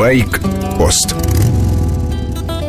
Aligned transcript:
Байк-пост. 0.00 1.14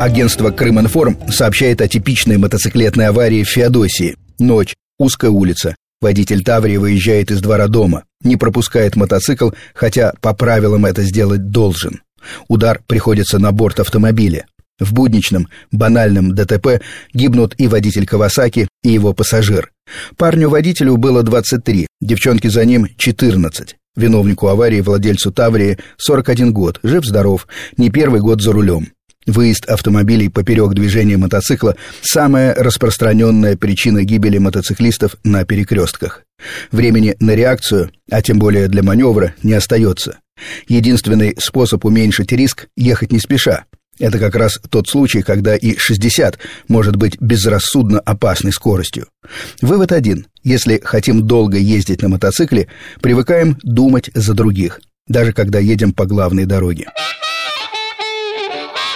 Агентство 0.02 0.52
«Крыминформ» 0.52 1.18
сообщает 1.30 1.80
о 1.80 1.88
типичной 1.88 2.36
мотоциклетной 2.36 3.08
аварии 3.08 3.46
в 3.46 3.48
Феодосии. 3.48 4.18
Ночь, 4.38 4.76
узкая 5.00 5.32
улица. 5.32 5.78
Водитель 6.02 6.44
Таврии 6.44 6.76
выезжает 6.76 7.32
из 7.32 7.40
двора 7.40 7.70
дома, 7.70 8.04
не 8.22 8.36
пропускает 8.36 8.98
мотоцикл, 8.98 9.52
хотя 9.74 10.12
по 10.20 10.34
правилам 10.34 10.86
это 10.86 11.04
сделать 11.04 11.52
должен. 11.52 12.02
Удар 12.50 12.82
приходится 12.86 13.40
на 13.40 13.54
борт 13.54 13.80
автомобиля. 13.80 14.46
В 14.78 14.92
будничном, 14.92 15.48
банальном 15.72 16.36
ДТП 16.36 16.82
гибнут 17.14 17.56
и 17.58 17.68
водитель 17.68 18.06
Кавасаки, 18.06 18.68
и 18.84 18.90
его 18.90 19.14
пассажир. 19.14 19.72
Парню-водителю 20.18 20.98
было 20.98 21.24
23, 21.24 21.88
девчонке 22.02 22.50
за 22.50 22.66
ним 22.66 22.90
14. 22.98 23.78
Виновнику 23.96 24.48
аварии, 24.48 24.82
владельцу 24.82 25.32
Таврии, 25.32 25.78
41 25.98 26.54
год, 26.54 26.80
жив-здоров, 26.84 27.48
не 27.78 27.90
первый 27.90 28.22
год 28.22 28.42
за 28.42 28.54
рулем. 28.54 28.88
Выезд 29.28 29.66
автомобилей 29.66 30.30
поперек 30.30 30.74
движения 30.74 31.18
мотоцикла– 31.18 31.76
самая 32.02 32.56
распространенная 32.56 33.56
причина 33.56 34.04
гибели 34.04 34.40
мотоциклистов 34.40 35.16
на 35.24 35.46
перекрестках. 35.46 36.24
Времени 36.72 37.16
на 37.20 37.36
реакцию, 37.36 37.92
а 38.10 38.22
тем 38.24 38.40
более 38.40 38.68
для 38.68 38.82
маневра, 38.82 39.36
не 39.44 39.54
остается. 39.54 40.20
Единственный 40.68 41.36
способ 41.38 41.86
уменьшить 41.86 42.32
риск– 42.32 42.68
ехать 42.76 43.12
не 43.12 43.20
спеша. 43.20 43.66
Это 44.00 44.18
как 44.18 44.36
раз 44.36 44.60
тот 44.70 44.88
случай, 44.88 45.22
когда 45.22 45.56
и 45.56 45.78
60 45.78 46.40
может 46.68 46.96
быть 46.96 47.20
безрассудно 47.20 48.00
опасной 48.00 48.52
скоростью. 48.52 49.08
Вывод 49.62 49.92
один. 49.92 50.26
Если 50.44 50.82
хотим 50.84 51.28
долго 51.28 51.58
ездить 51.58 52.02
на 52.02 52.10
мотоцикле, 52.10 52.68
привыкаем 53.02 53.58
думать 53.62 54.10
за 54.16 54.34
других, 54.34 54.82
даже 55.08 55.34
когда 55.34 55.60
едем 55.60 55.94
по 55.94 56.06
главной 56.06 56.46
дороге. 56.46 56.88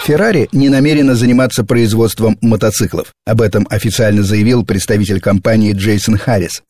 Феррари 0.06 0.50
не 0.52 0.70
намерена 0.70 1.16
заниматься 1.16 1.64
производством 1.64 2.38
мотоциклов. 2.42 3.12
Об 3.26 3.42
этом 3.42 3.66
официально 3.72 4.22
заявил 4.22 4.64
представитель 4.64 5.20
компании 5.20 5.74
Джейсон 5.74 6.18
Харрис. 6.18 6.62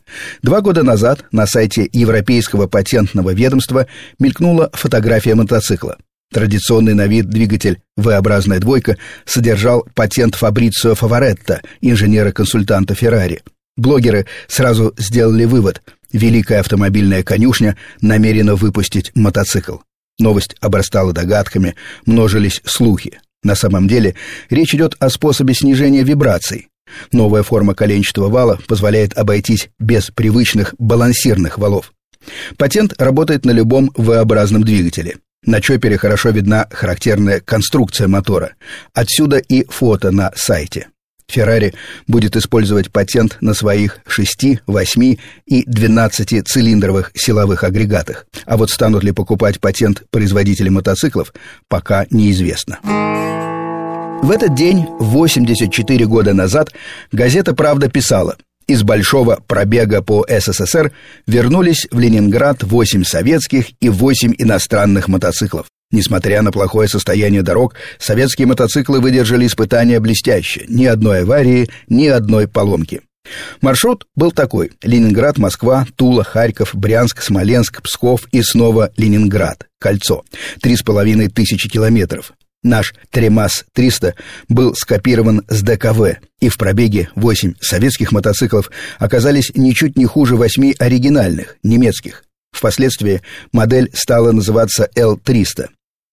Два 0.41 0.61
года 0.61 0.83
назад 0.83 1.25
на 1.33 1.45
сайте 1.45 1.89
Европейского 1.91 2.67
патентного 2.67 3.33
ведомства 3.33 3.87
мелькнула 4.19 4.69
фотография 4.73 5.35
мотоцикла. 5.35 5.97
Традиционный 6.31 6.93
на 6.93 7.07
вид 7.07 7.29
двигатель 7.29 7.79
V-образная 7.97 8.59
двойка 8.59 8.97
содержал 9.25 9.87
патент 9.93 10.35
Фабрицио 10.35 10.95
Фаворетто, 10.95 11.61
инженера-консультанта 11.81 12.95
Феррари. 12.95 13.43
Блогеры 13.77 14.25
сразу 14.47 14.93
сделали 14.97 15.45
вывод– 15.45 15.81
великая 16.15 16.59
автомобильная 16.59 17.23
конюшня 17.23 17.75
намерена 18.01 18.55
выпустить 18.55 19.11
мотоцикл. 19.15 19.77
Новость 20.17 20.55
обрастала 20.61 21.13
догадками, 21.13 21.75
множились 22.05 22.61
слухи. 22.65 23.19
На 23.43 23.55
самом 23.55 23.87
деле 23.87 24.15
речь 24.49 24.73
идет 24.73 24.95
о 24.99 25.09
способе 25.09 25.53
снижения 25.53 26.03
вибраций. 26.03 26.69
Новая 27.11 27.43
форма 27.43 27.75
коленчатого 27.75 28.29
вала 28.29 28.59
позволяет 28.67 29.17
обойтись 29.17 29.69
без 29.79 30.09
привычных 30.11 30.73
балансирных 30.77 31.57
валов. 31.57 31.91
Патент 32.57 32.93
работает 32.97 33.45
на 33.45 33.51
любом 33.51 33.91
V-образном 33.95 34.63
двигателе. 34.63 35.17
На 35.45 35.61
чопере 35.61 35.97
хорошо 35.97 36.29
видна 36.29 36.67
характерная 36.71 37.39
конструкция 37.39 38.07
мотора. 38.07 38.53
Отсюда 38.93 39.37
и 39.37 39.65
фото 39.65 40.11
на 40.11 40.31
сайте. 40.35 40.87
Феррари 41.27 41.73
будет 42.07 42.35
использовать 42.35 42.91
патент 42.91 43.37
на 43.41 43.53
своих 43.53 43.99
6, 44.07 44.61
8 44.67 45.15
и 45.47 45.63
12 45.65 46.47
цилиндровых 46.47 47.11
силовых 47.15 47.63
агрегатах. 47.63 48.25
А 48.45 48.57
вот 48.57 48.69
станут 48.69 49.03
ли 49.03 49.11
покупать 49.11 49.59
патент 49.59 50.03
производители 50.11 50.69
мотоциклов, 50.69 51.33
пока 51.67 52.05
неизвестно. 52.11 52.79
В 54.21 54.31
этот 54.31 54.55
день, 54.55 54.85
84 54.99 56.05
года 56.05 56.33
назад, 56.33 56.71
газета 57.11 57.53
«Правда» 57.53 57.89
писала 57.89 58.37
из 58.67 58.83
большого 58.83 59.41
пробега 59.47 60.01
по 60.01 60.25
СССР 60.27 60.91
вернулись 61.27 61.87
в 61.91 61.99
Ленинград 61.99 62.63
8 62.63 63.03
советских 63.03 63.67
и 63.79 63.89
8 63.89 64.33
иностранных 64.37 65.07
мотоциклов. 65.07 65.67
Несмотря 65.91 66.41
на 66.41 66.51
плохое 66.51 66.89
состояние 66.89 67.41
дорог, 67.41 67.75
советские 67.99 68.47
мотоциклы 68.47 68.99
выдержали 68.99 69.45
испытания 69.45 69.99
блестяще. 69.99 70.65
Ни 70.67 70.85
одной 70.85 71.21
аварии, 71.21 71.69
ни 71.87 72.07
одной 72.07 72.47
поломки. 72.47 73.01
Маршрут 73.61 74.07
был 74.15 74.31
такой. 74.31 74.71
Ленинград, 74.83 75.37
Москва, 75.37 75.85
Тула, 75.95 76.23
Харьков, 76.23 76.75
Брянск, 76.75 77.21
Смоленск, 77.21 77.81
Псков 77.81 78.27
и 78.31 78.41
снова 78.41 78.91
Ленинград. 78.97 79.67
Кольцо. 79.79 80.23
Три 80.61 80.75
с 80.75 80.81
половиной 80.81 81.27
тысячи 81.29 81.69
километров. 81.69 82.33
Наш 82.65 82.95
Тремас-300 83.11 84.15
был 84.49 84.73
скопирован 84.73 85.43
с 85.47 85.61
ДКВ, 85.61 86.17
и 86.39 86.49
в 86.49 86.57
пробеге 86.57 87.09
8 87.13 87.53
советских 87.61 88.11
мотоциклов 88.11 88.71
оказались 88.97 89.51
ничуть 89.53 89.95
не 89.95 90.05
хуже 90.05 90.35
8 90.35 90.73
оригинальных, 90.79 91.57
немецких. 91.61 92.23
Впоследствии 92.51 93.21
модель 93.51 93.91
стала 93.93 94.31
называться 94.31 94.89
Л-300. 94.95 95.67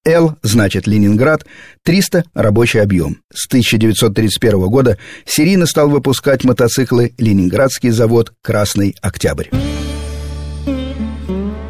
Л 0.04 0.36
значит 0.42 0.86
Ленинград, 0.86 1.46
300– 1.84 2.24
рабочий 2.34 2.80
объем. 2.80 3.22
С 3.32 3.46
1931 3.46 4.69
года 4.69 4.98
серийно 5.24 5.64
стал 5.64 5.88
выпускать 5.88 6.44
мотоциклы 6.44 7.14
Ленинградский 7.16 7.90
завод 7.90 8.34
«Красный 8.42 8.94
Октябрь». 9.00 9.48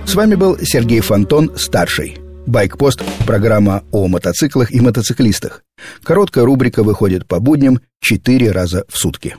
С 0.06 0.14
вами 0.16 0.34
был 0.34 0.59
Сергей 0.60 1.00
Фонтон, 1.00 1.53
старший. 1.56 2.22
Байкпост– 2.47 3.03
программа 3.26 3.84
о 3.92 4.08
мотоциклах 4.08 4.72
и 4.72 4.80
мотоциклистах. 4.80 5.62
Короткая 6.03 6.44
рубрика 6.44 6.82
выходит 6.82 7.26
по 7.26 7.41
будням 7.41 7.80
четыре 8.00 8.50
раза 8.50 8.84
в 8.88 8.98
сутки. 8.98 9.36